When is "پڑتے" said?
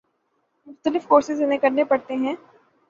1.83-2.13